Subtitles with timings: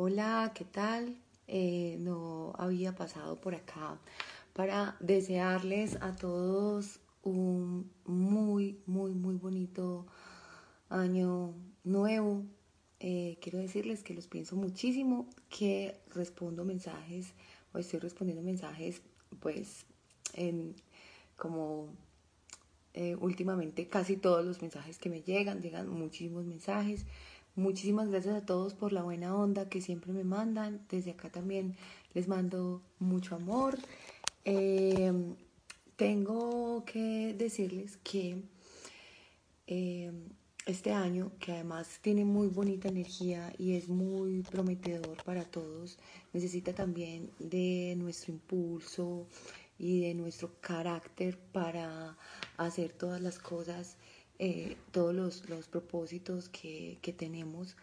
[0.00, 1.16] Hola, ¿qué tal?
[1.48, 3.98] Eh, no había pasado por acá
[4.52, 10.06] para desearles a todos un muy, muy, muy bonito
[10.88, 12.44] año nuevo.
[13.00, 17.32] Eh, quiero decirles que los pienso muchísimo, que respondo mensajes
[17.72, 19.02] o estoy respondiendo mensajes,
[19.40, 19.84] pues,
[20.34, 20.76] en
[21.36, 21.88] como
[22.94, 27.04] eh, últimamente casi todos los mensajes que me llegan, llegan muchísimos mensajes.
[27.58, 30.80] Muchísimas gracias a todos por la buena onda que siempre me mandan.
[30.88, 31.74] Desde acá también
[32.14, 33.76] les mando mucho amor.
[34.44, 35.12] Eh,
[35.96, 38.44] tengo que decirles que
[39.66, 40.12] eh,
[40.66, 45.98] este año, que además tiene muy bonita energía y es muy prometedor para todos,
[46.32, 49.26] necesita también de nuestro impulso
[49.80, 52.16] y de nuestro carácter para
[52.56, 53.96] hacer todas las cosas
[54.38, 57.76] eh, todos los, los propósitos que, que, tenemos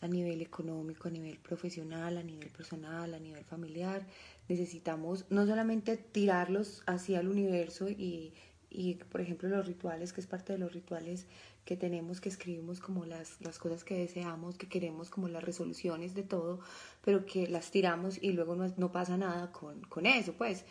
[0.00, 4.06] a nivel económico, a nivel profesional, a nivel personal, a nivel familiar.
[4.48, 8.32] Necesitamos no solamente tirarlos hacia el universo y,
[8.70, 11.26] y, por ejemplo, los rituales, que es parte de los rituales
[11.64, 16.14] que tenemos, que escribimos como las, las cosas que deseamos, que queremos, como las resoluciones
[16.14, 16.60] de todo,
[17.04, 20.64] pero que las tiramos y luego no, no pasa nada con, con eso, pues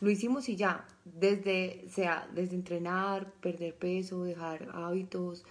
[0.00, 5.44] lo hicimos y ya, desde, sea, desde entrenar, perder peso, dejar hábitos,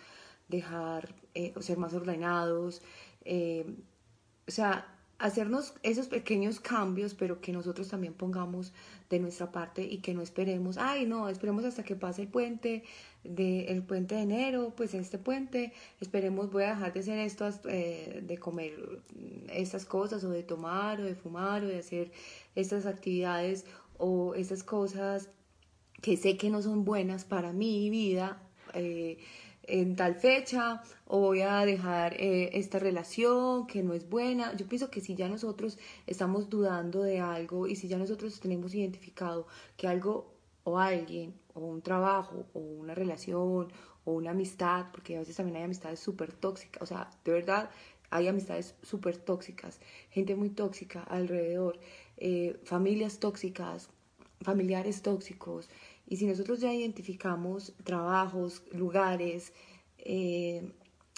[0.48, 2.82] dejar, eh, ser más ordenados,
[3.26, 3.66] eh,
[4.48, 8.72] o sea, hacernos esos pequeños cambios, pero que nosotros también pongamos
[9.10, 12.84] de nuestra parte y que no esperemos, ay, no, esperemos hasta que pase el puente,
[13.24, 17.50] de, el puente de enero, pues este puente, esperemos, voy a dejar de hacer esto,
[17.68, 19.02] eh, de comer
[19.50, 22.12] estas cosas, o de tomar, o de fumar, o de hacer
[22.56, 23.66] estas actividades
[23.98, 25.30] o esas cosas
[26.02, 28.42] que sé que no son buenas para mi vida
[28.74, 29.18] eh,
[29.64, 34.56] en tal fecha o voy a dejar eh, esta relación que no es buena.
[34.56, 38.74] Yo pienso que si ya nosotros estamos dudando de algo y si ya nosotros tenemos
[38.74, 43.68] identificado que algo o alguien o un trabajo o una relación
[44.06, 47.70] o una amistad, porque a veces también hay amistades súper tóxicas, o sea, de verdad
[48.10, 49.80] hay amistades súper tóxicas,
[50.10, 51.80] gente muy tóxica alrededor,
[52.18, 53.90] eh, familias tóxicas,
[54.42, 55.70] familiares tóxicos.
[56.08, 59.54] Y si nosotros ya identificamos trabajos, lugares,
[60.00, 60.72] eh,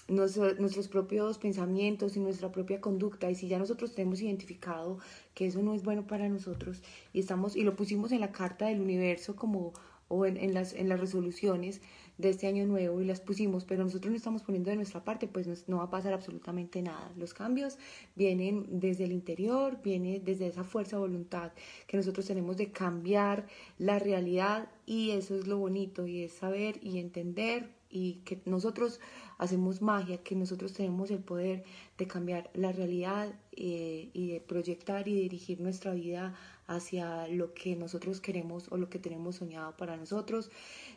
[0.09, 4.97] nuestros propios pensamientos y nuestra propia conducta, y si ya nosotros tenemos identificado
[5.35, 6.81] que eso no es bueno para nosotros
[7.13, 9.73] y estamos y lo pusimos en la carta del universo como
[10.07, 11.81] o en, en, las, en las resoluciones
[12.19, 15.28] de este año nuevo y las pusimos, pero nosotros no estamos poniendo de nuestra parte,
[15.28, 17.12] pues no, va a pasar absolutamente nada.
[17.18, 17.78] Los cambios
[18.16, 21.53] vienen desde el interior, viene desde esa fuerza de voluntad
[21.88, 23.47] que nosotros tenemos de cambiar
[23.78, 29.00] la realidad y eso es lo bonito y es saber y entender y que nosotros
[29.38, 31.63] hacemos magia, que nosotros tenemos el poder
[31.97, 36.36] de cambiar la realidad eh, y de proyectar y dirigir nuestra vida
[36.68, 40.51] hacia lo que nosotros queremos o lo que tenemos soñado para nosotros.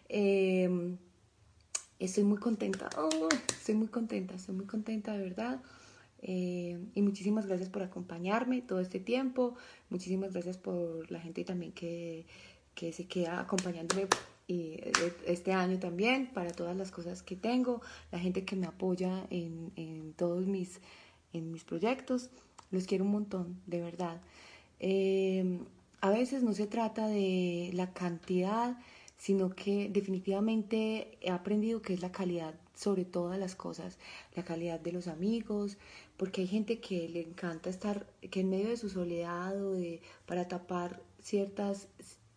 [0.09, 0.99] Em,
[2.04, 5.62] estoy muy contenta, oh, estoy muy contenta, estoy muy contenta de verdad.
[6.24, 9.54] Eh, y muchísimas gracias por acompañarme todo este tiempo.
[9.90, 12.26] Muchísimas gracias por la gente también que,
[12.74, 14.06] que se queda acompañándome
[14.48, 14.80] y
[15.26, 17.80] este año también para todas las cosas que tengo,
[18.10, 20.80] la gente que me apoya en, en todos mis,
[21.32, 22.30] en mis proyectos.
[22.70, 24.20] Los quiero un montón, de verdad.
[24.80, 25.60] Eh,
[26.00, 28.76] a veces no se trata de la cantidad,
[29.22, 33.97] sino que definitivamente he aprendido que es la calidad sobre todas las cosas,
[34.34, 35.78] la calidad de los amigos,
[36.16, 40.03] porque hay gente que le encanta estar, que en medio de su soledad o de,
[40.27, 41.87] para tapar ciertas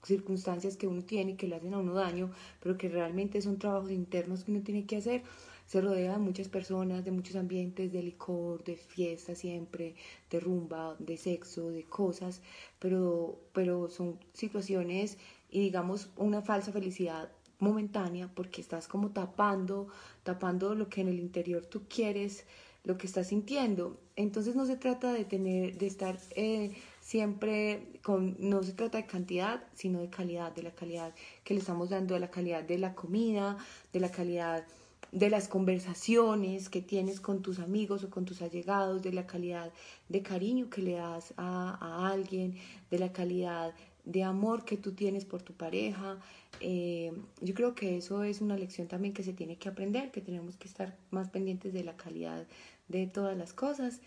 [0.06, 3.92] circunstancias que uno tiene que le hacen a uno daño, pero que realmente son trabajos
[3.92, 5.24] internos que uno tiene que hacer,
[5.66, 9.96] se rodea de muchas personas, de muchos ambientes, de licor, de fiesta siempre,
[10.30, 12.42] de rumba, de sexo, de cosas,
[12.80, 15.18] pero, pero son situaciones
[15.50, 19.88] y digamos una falsa felicidad momentánea porque estás como tapando,
[20.24, 22.46] tapando lo que en el interior tú quieres,
[22.84, 24.00] lo que estás sintiendo.
[24.16, 26.76] Entonces no se trata de tener, de estar eh,
[27.06, 31.14] siempre con, no se trata de cantidad, sino de calidad, de la calidad
[31.44, 33.58] que le estamos dando, de la calidad de la comida,
[33.94, 34.66] de la calidad
[35.12, 39.72] de las conversaciones que tienes con tus amigos o con tus allegados, de la calidad
[40.10, 42.58] de cariño que le das a, a alguien,
[42.90, 46.18] de la calidad de amor que tú tienes por tu pareja.
[46.60, 50.22] Eh, yo creo que eso es una lección también que se tiene que aprender, que
[50.22, 52.48] tenemos que estar más pendientes de la calidad
[52.88, 54.02] de todas las cosas.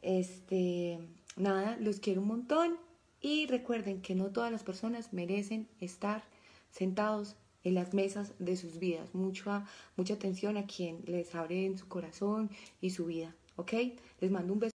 [0.00, 0.98] Este,
[1.38, 2.76] nada, los quiero un montón
[3.20, 6.22] y recuerden que no todas las personas merecen estar
[6.70, 9.14] sentados en las mesas de sus vidas.
[9.14, 12.50] Mucha, mucha atención a quien les abre en su corazón
[12.80, 13.34] y su vida.
[13.56, 13.72] ¿Ok?
[14.20, 14.66] Les mando un beso.